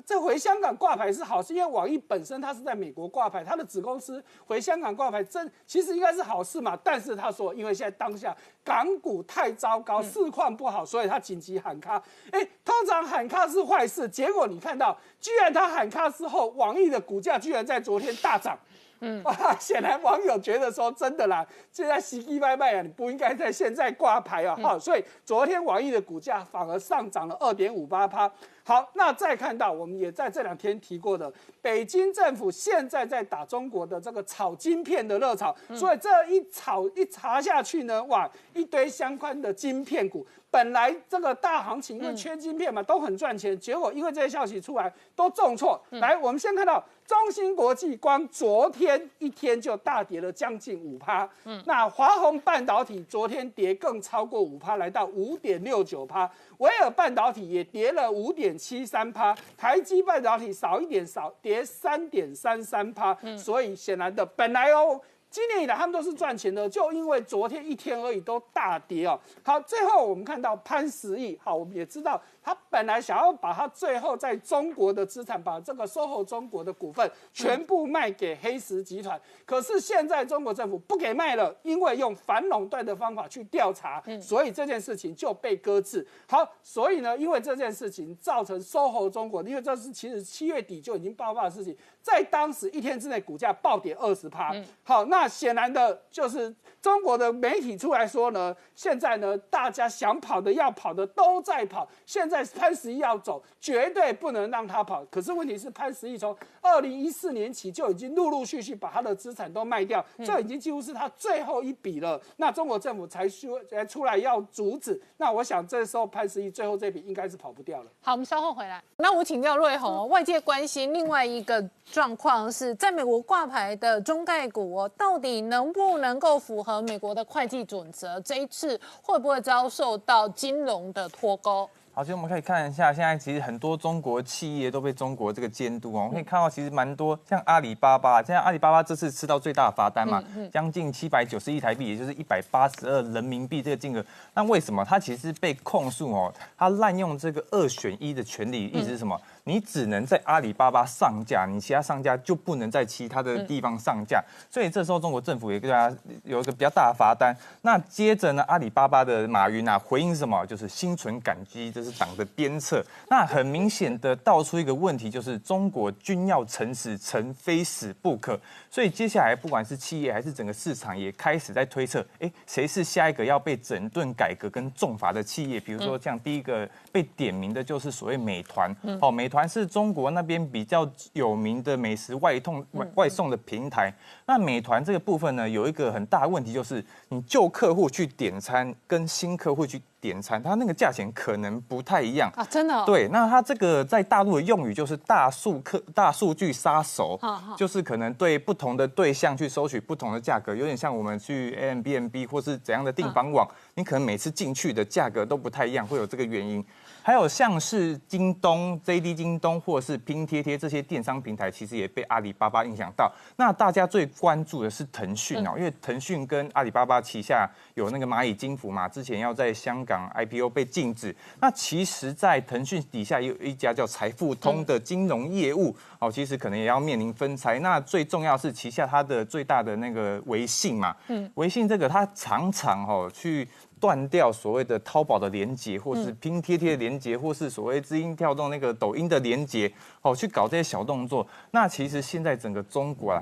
[0.05, 6.77] 这回香港挂牌是好事，因为网易本身它是在美国挂牌，它的子公司回香港挂牌，真其实应该是好事嘛。
[6.83, 12.01] 但是他说，因为现在当下港股太糟糕，市况不好，所以他紧急喊卡。
[12.31, 18.57] 哎，通常喊卡是坏事，结果你看到，居然他喊卡之后，网易的股价居然在昨天大涨。
[19.03, 28.31] 嗯，哇， 显然网友觉得说真的啦，现在洗洗卖卖啊，你不应该在现在挂牌啊，哈，所以昨天网易的股价反而上涨了二点五八趴。
[28.65, 31.29] 好，那再看到我们也在这两天提过的，
[31.61, 45.77] 北京政府现在在打中国的这个炒晶片的热潮，所以这一炒一查下去呢，哇，一堆相关的晶片股，本来这个大行情因为缺晶片嘛，都很赚钱，结果因为这些消息出来都重挫。
[45.89, 46.81] 来，我们先看到。
[47.13, 64.99] 中芯国际光昨天一天就大跌了将近五趴，嗯，那华虹半导体昨天跌更超过五趴，来到五点六九趴，维尔半导体也跌了五点七三趴，台积半导体少一点少跌三点三三趴，所以显然的本来哦。
[65.29, 69.19] 今年以来，他们都是赚钱的，就因为昨天一天而已都大跌哦。
[69.43, 86.05] 好，最后我们看到潘石屹，好，我们也知道他本来想要把他最后在中国的资产，把这个 SOHO 中国的股份全部卖给黑石集团，可是现在中国政府不给卖了，因为用反垄断的方法去调查，所以这件事情就被搁置。
[86.27, 91.77] 好，所以呢，因为这件事情造成 SOHO 中国，因为这是其实七月底就已经爆发的事情。
[92.01, 94.53] 在当时一天之内，股价暴跌二十趴。
[94.83, 101.87] 好，那显然的就是中国的媒体出来说呢，现在呢，大家想跑的、要跑的都在跑。
[102.05, 105.03] 现在潘石屹要走，绝对不能让他跑。
[105.11, 112.21] 可是问题是，潘石屹从二零一四年起就已经陆陆续续把他的资产都卖掉，这已经几乎是他最后一笔了。
[112.37, 115.01] 那中国政府才说才出来要阻止。
[115.17, 117.91] 那我想这时候潘石屹最后这笔应该是跑不掉了。
[118.01, 118.81] 好，我们稍后回来。
[118.97, 121.69] 那我请教瑞红，外界关心另外一个。
[121.91, 128.17] 状况是在美国挂牌的中概股哦，到底能不能够符合美国的会计准则？
[128.21, 131.69] 这一次会不会遭受到金融的脱钩？
[131.95, 135.99] 好，其实我们可以看一下，现在其实很多中国企业都被中国这个监督哦。
[135.99, 144.03] 我们可以看到，其实蛮多像阿里巴巴，现在阿里巴巴这次吃到最大的罚单嘛，将近七百九十亿台币，也就是一百八十二人民币这个金额。
[144.33, 146.33] 那为什么它其实被控诉哦？
[146.57, 149.15] 它滥用这个二选一的权利，意思是什么？
[149.45, 154.23] 你只能在阿里巴巴上架，你其他商家就不能在其他的地方上架。
[154.49, 157.35] 所以这时候中国政府也给大家有一个比较大的罚单。
[157.61, 160.45] 那接着呢，阿里巴巴的马云啊回应什么？
[160.45, 162.81] 就是心存感激，这是党的鞭策。
[163.09, 168.39] 那很明显的道出一个问题，就是中国君要臣死，臣非死不可。
[168.71, 175.59] 所以接下来不管是企业还是整个市场，也开始在推测，哎，谁是下一个要被整顿改革跟重罚的企业？
[175.59, 179.29] 比如说像第一个被点名的就是所谓美团，哦，美。
[179.33, 183.91] 团是中国那边比较有名的美食外通外外送的平台。
[184.25, 192.85] 那美团这个部分呢，有一个很大的问题，就是你旧客户去点餐跟新客户去点餐，它那个价钱可能不太一样啊，真的。
[192.85, 197.19] 对，那它这个在大陆的用语就是大数客大数据杀手，
[197.57, 206.63] 就是可能对不同的对象去收取不同的价格，有点像我们去 A M B N B 或是怎样的订房网，你可能每次进去的价格都不太一样，会有这个原因。
[207.05, 213.11] 还有像是京东、JD 京东或是拼贴贴这些电商平台，其实也被阿里巴巴影响到。
[213.35, 221.15] 那大家最关注的是腾讯哦，因为腾讯跟阿里巴巴旗下有那个蚂蚁金服嘛，之前要在香港 IPO 被禁止。
[221.39, 227.59] 那其实，在腾讯底下有一家叫财富通的金融业务哦，其实可能也要面临分拆。
[227.59, 233.47] 那最重要是旗下它的最大的那个微信嘛，嗯，微信这个它常常哦去。
[233.79, 239.69] 断掉所谓的淘宝的连接，或是拼贴贴的连接，或是所谓知音跳动那个抖音的连接，
[240.01, 241.27] 哦，去搞这些小动作。
[241.51, 243.21] 那其实现在整个中国啊。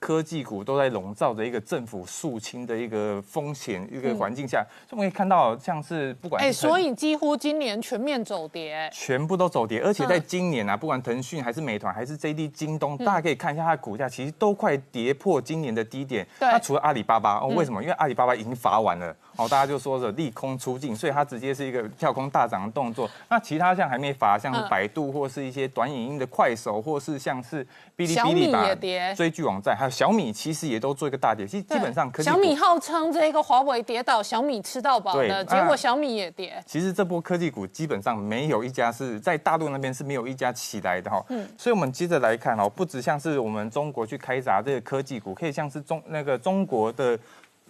[0.00, 16.26] 科技股都在笼罩着一个政府肃清的一个风险一个环境下，所以我们可以看到，像是不管哎，所以几乎今年全面走跌，全部都走跌，而且在今年啊，不管腾讯还是美团还是 JD 京东，大家可以看一下它的股价，其实都快跌破今年的低点。
[16.38, 17.82] 那除了阿里巴巴哦，为什么？
[17.82, 23.06] 因为阿里巴巴已经罚完了哦，大家就说着利空出尽，所以它直接是一个跳空大涨的动作。
[23.28, 27.62] 那其他像还没罚，像是百度或是一些短影音的快手，或是像是
[27.98, 29.89] 哔哩哔哩吧追剧网站，还有。
[29.90, 36.62] 小米其实也都做一个大跌，其实基本上科技小米号称这个华为跌倒，小米吃到饱的，结果小米也跌。
[36.66, 41.24] 其实这波科技股基本上没有一家是在大陆那边是没有一家起来的哈。
[41.28, 47.18] 嗯，所以我们接着来看哦，不止像是我们中国去开闸这个科技股，可以像是中那个中国的。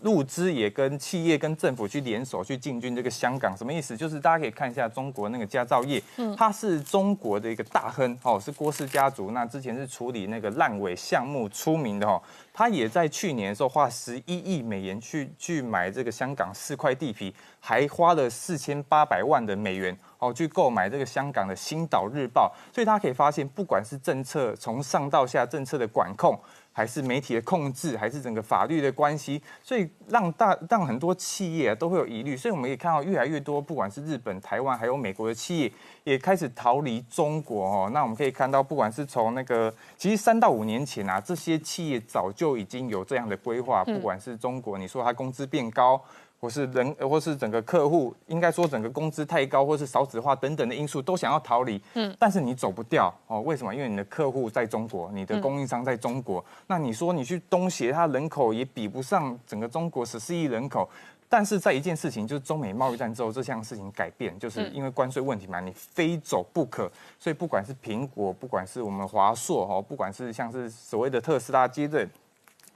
[0.03, 3.97] 入资也跟企业跟政府去联手去进军这个香港，什么意思？
[3.97, 9.31] 就是大家可以看一下中国那个佳兆业，嗯，它是中国的一个大亨哦，是郭氏家族。
[9.33, 12.21] 那之前是处理那个烂尾项目出名的哦，
[12.53, 22.53] 他也在去年的时候花十一亿美元去去买这个香港四块地皮，还花了四千八百万的美元哦去购买这个香港的《星岛日报》。
[22.75, 26.39] 所以大家可以发现，不管是政策从上到下政策的管控。
[26.81, 32.35] 还是媒体的控制，还是整个法律的关系，所以让大让很多企业都会有疑虑。
[32.35, 35.73] 所以我们可以看到越来越多，不管是日本、台湾，还有美国的企业，
[36.05, 37.91] 也开始逃离中国哦。
[37.93, 43.85] 那我们可以看到，不管是从那个其实三到五年前啊，这些企业早就已经有这样的规划。
[43.85, 46.03] 不管是中国，你说它工资变高。
[46.41, 51.81] 或是人，或是整个客户，应该说整个工资太高，或是少子化等等的因素，都想要逃离。
[51.95, 53.43] 嗯，但是你走不掉哦。
[53.43, 53.75] 为什么？
[53.75, 56.43] 因为你的客户在中国，你的供应商在中国。
[56.67, 60.89] 那你说你去东协，它人口也比不上整个中国十四亿人口。
[61.29, 66.91] 但是在一件事情，就是中美贸易战之后，这项事情改变，就是因为关税问题嘛，你非走不可。
[67.19, 72.09] 所以不管是苹果，不管是我们华硕哦，不管是像是所谓的特斯拉接着。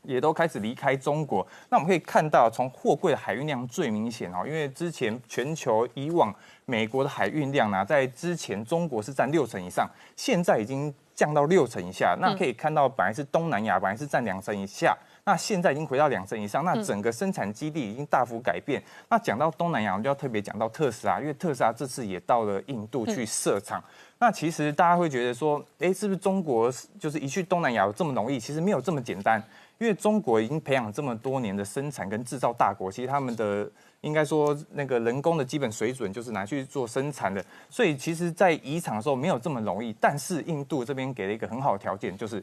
[0.05, 1.47] 也都开始离开中国。
[1.69, 6.35] 那我们可以看到，从货柜的海运量最明显哦，因为之前全球以往
[6.65, 12.17] 美国的海运量呢，在之前中国是占六成以上，现在已经降到六成以下。
[12.21, 16.65] 那可以看到，本来是东南亚，本来是占两成以下，那现在已经回到两成以上。
[16.65, 18.83] 那整个生产基地已经大幅改变。
[19.09, 23.83] 那讲到东南亚，我们就要特别讲到特斯拉，因为特斯拉这次也到了印度去设厂。
[24.19, 28.41] 那其实大家会觉得说，哎，是不是中国就是一去东南亚有这么容易？
[28.41, 29.43] 其实没有这么简单。
[29.79, 33.71] 因为中国已经培养这么多年的生产跟制造大国，其实他们的
[34.03, 39.95] 应该说那个人工的基本水准就是拿去做生产的，所以其实，在移厂的时候没有这么容易。
[40.01, 42.43] 但是印度这边给了一个很好的条件，就是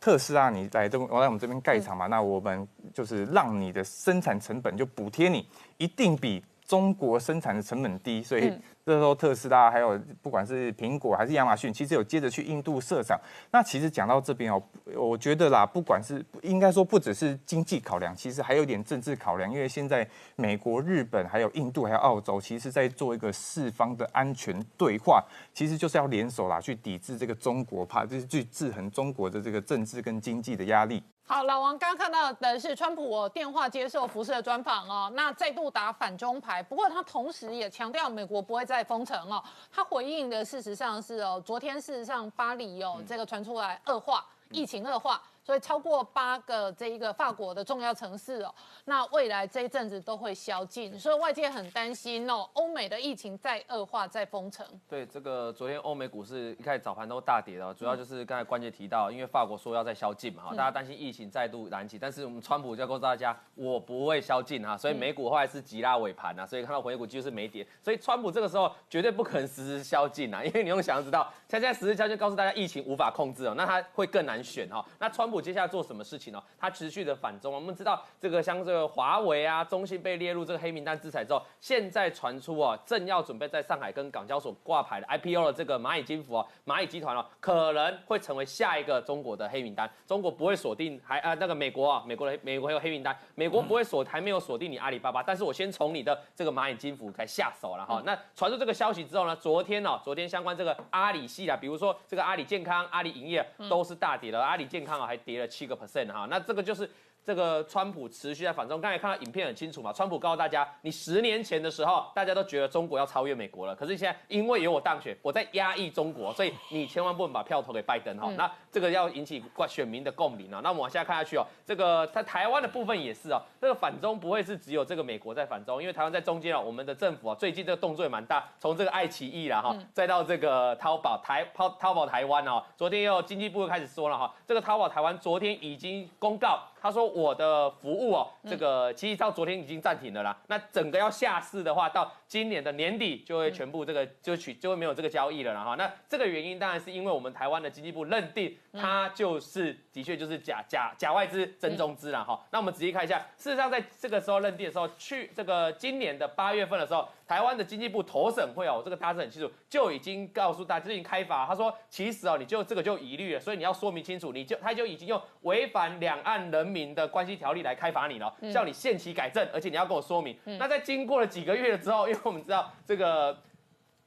[0.00, 5.46] 特斯拉你来这我来我们这边盖厂嘛，那我们就是让你的生产成本就补贴你，
[5.78, 8.52] 一定比中国生产的成本低，所以。
[8.84, 13.20] 这时候特斯拉还有不管是苹果还是亚马逊，其实有接着去印度设厂。
[13.50, 14.62] 那其实讲到这边哦，
[14.96, 19.52] 我觉得啦，不管是应该说不只是经济考量，其实还有点政治考量。
[19.52, 31.02] 因为现在美国、日本还有印度还有澳洲，其实在做一个四方的安全对话，其实就是要联手啦，去抵制这个中国，怕就是去制衡中国的这个政治跟经济的压力。
[31.30, 39.44] 好，老王刚刚看到的是川普电话接受辐射专访哦，那再度打反中牌，不过他同时也强调美国不会再封城哦。
[39.70, 45.22] 他回应的事实上是哦，昨天事实上巴黎哦这个传出来恶化，疫情恶化。
[45.48, 54.66] 所以超过八个这一个法国的重要城市哦，那未来这一阵子都会宵禁，所以外界很担心哦，欧美的疫情再恶化再封城。
[54.86, 75.37] 对，这个昨天欧美股市一开始早盘都大跌了，主要就是刚才关杰提到，因为法国说要再宵禁嘛，哈，大家担心疫情再度燃起，但是我们川普就要告诉大家，我不会宵禁哈，所以美股后来是急拉尾盘啊，所以看到回股就是没跌，所以川普这个时候绝对不可能实施宵禁啊，因为你用想要知道，现在实施宵禁告诉大家疫情无法控制哦，那他会更难选哈，那川普。
[75.40, 76.42] 接下来做什么事情呢？
[76.58, 77.52] 它持续的反中。
[77.52, 89.88] 我们知道这个像这个华为啊、中兴被列入这个黑名单制裁之后，现在传出哦，正要准备在上海跟港交所挂牌的 IPO 的这个蚂蚁金服哦，蚂蚁集团哦，可能会成为下一个中国的黑名单。
[90.06, 98.02] 中国不会锁定还啊那个美国啊，美国的美国还有黑名单，美国不会锁还没有锁定你阿里巴巴，但是我先从你的这个蚂蚁金服开下手了哈。
[98.04, 105.16] 那传出这个消息之后呢，昨天哦，昨天相关这个阿里系啊，比如说这个阿里健康、阿里营业都是大跌的，阿里健康啊还。
[105.28, 106.88] 跌了七个 percent 哈，那这个就是。
[107.24, 109.92] 这个川普持续在反中，刚才看到影片很清楚嘛。
[109.92, 118.32] 川普告诉大家，你十年前的时候，大家都觉得中国要超越美国了，可是现在因为有我当选，我在压抑中国，所以你千万不能把票投给拜登哈。
[118.36, 120.60] 那这个要引起选民的共鸣啊。
[120.62, 136.58] 那我们往下看下去哦，这个在台湾的部分也是哦，这个反中不会是只有这个美国在反中，因为台湾在中间哦，我们的政府啊最近这个动作也蛮大，从这个爱奇艺啦哈，再到这个淘宝台淘淘宝台湾哦，昨天又经济部又开始说了哈，这个淘宝台湾昨天已经公告。
[136.80, 140.36] 他说我的服务哦，这个其实到昨天已经暂停了啦。
[140.46, 145.74] 那整个要下市的话，到今年的年底就会全部这个就取就会没有这个交易了啦哈。
[145.76, 152.38] 那这个原因当然是因为我们台湾的经济部认定它就是的确就是假假假外资真中资了哈。
[152.52, 161.46] 那我们仔细看一下，事实上在这个时候认定的时候，去这个今年的八月份的时候，台湾的经济部投审会哦，这个大致很清楚，就已经告诉大家，就已经开罚。
[161.46, 170.36] 他说，其实哦，你就这个就疑虑了，所以你要说明清楚，你就他就已经用违反两岸人民的关系条例来开罚你了，叫你限期改正，而且你要跟我说明。
[170.58, 173.38] 那在经过了几个月了之后，因为我们知道这个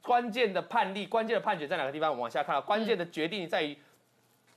[0.02, 2.10] 关键的判例、关键的判决在哪个地方？
[2.10, 3.76] 我们往下看，关键的决定在于。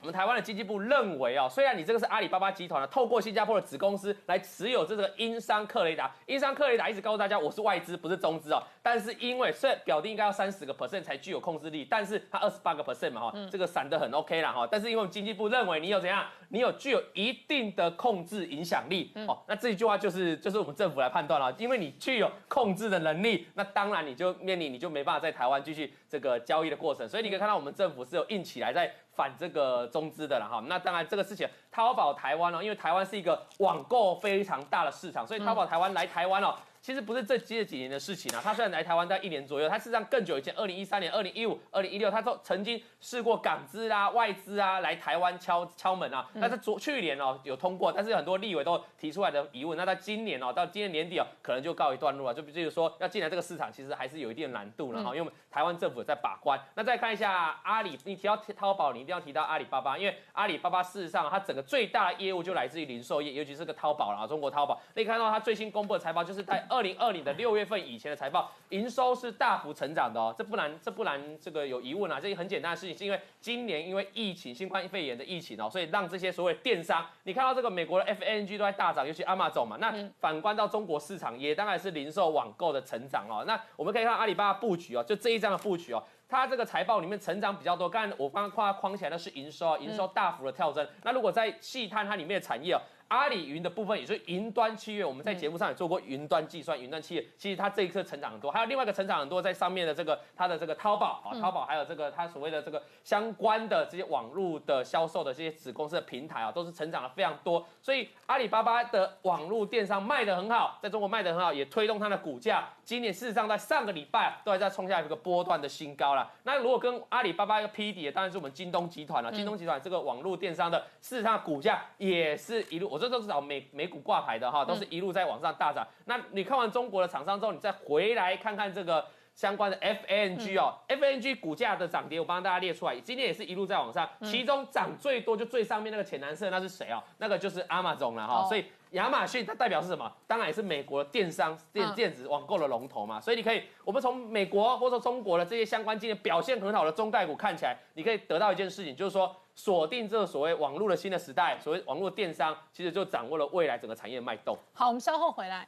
[0.00, 8.62] 我们台湾的经济部认为啊，虽然你这个是阿里巴巴集团呢，透过新加坡的子公司来持有这个英商克雷达，英商克雷达一直告诉大家我是外资，不是中资哦。
[8.82, 14.68] 但是因为虽然表定应该要三十个 percent 才具有控制力，但是它二十八个 percent 嘛哈，这个散得很 OK 啦哈。
[14.70, 27.08] 但是因为我们经济部认为你有怎样，你有具有一定的控制影响力哦，那这一句话就是就是我们政府来判断了，因为你具有控制的能力，那当然你就面临你就没办法在台湾继续这个交易的过程。
[27.08, 28.94] 所以你可以看到我们政府是有硬起来在。
[29.16, 36.54] 反这个中资的了哈，那当然这个事情，淘宝台湾哦，因为台湾是一个网购非常大的市场，所以淘宝台湾来台湾哦。
[36.86, 46.24] 其实不是这接几年的事情啊，他虽然来台湾待一年左右，他事实上更久以前，二零一三年、二零一五、二零一六，他都曾经试过港资啊、外资啊来台湾敲敲门啊。
[46.40, 49.76] 但是昨去年哦有通过，但是很多立委都提出来的疑问。
[49.76, 52.34] 那在今年哦，到今年年底哦，可能就告一段落了。
[52.34, 56.56] 就比如说要进来这个市场，其实还是有一定难度了哈，因为台湾政府在把关。
[56.76, 64.80] 那再看一下阿里，你提到淘宝，你一定要提到阿里巴巴，因为阿里巴巴事实上它整个最大的业务就来自于零售业，尤其是个淘宝啦，中国淘宝。
[64.94, 67.56] 可以看到它最新公布的财报，就是在二零二零的六。
[67.56, 72.20] 月份以前的财报，营收是大幅成长的哦，这不难，这不难，这个有疑问啊？
[72.20, 83.42] 这个很简单的事情，是因为今年因为疫情，新冠肺炎的疫情哦，所以让这些所谓电商，你看到这个美国的 F N G 都在大涨，尤其阿玛总嘛，那反观到中国市场，也当然是零售网购的成长哦。
[83.46, 87.88] 那我们可以看阿里巴巴布局哦，就这一张的布局哦，它这个财报里面成长比较多。
[87.88, 90.86] 刚才我刚刚框框起来的是营收，营收大幅的跳增。
[91.04, 92.80] 那如果在细探它里面的产业哦。
[93.08, 98.50] 阿里云的部分也是云端企业，我们在节目上也做过云端计算、云端企业，其实它这一次成长很多。
[98.50, 107.64] 还有另外一个成长很多，在上面的这个它的这个淘宝啊，淘宝还有这个它所谓的这个相关的这些网络的销售的这些子公司的平台啊，都是成长了非常多。
[107.80, 112.68] 所以阿里巴巴的网络电商卖得很好，在中国卖得很好，也推动它的股价。
[112.84, 116.28] 今年事实上在上个礼拜都还在冲下一个波段的新高了。
[116.42, 119.30] 那如果跟阿里巴巴一个 P 底，当然是我们京东集团了。
[119.30, 122.95] 京东集团这个网络电商的，事实上股价也是一路。
[122.96, 125.86] 我这都是找美美股挂牌的哈，都是一路在往上大涨。
[126.06, 134.08] 那你看完中国的厂商之后，你再回来看看这个相关的 F N G 哦，F N G 股价的涨跌，我帮大家列出来，今天也是一路在往上。
[134.22, 137.02] 其中涨最多就最上面那个浅蓝色，那是谁哦？
[137.18, 138.44] 那个就是 Amazon 了哈。
[138.44, 140.10] 所以亚马逊它代表是什么？
[140.26, 143.20] 当然也是美国电商电电子网购的龙头嘛。
[143.20, 149.36] 所以你可以，我们从美国或者说中国的这些相关今年表现很好的中概股看起来，你可以得到一件事情，就是说。
[149.56, 154.56] 锁定这个所谓网络的新的时代，所谓网络电商，其实就掌握了未来整个产业脉动。
[154.74, 155.64] 好，我们稍后回来。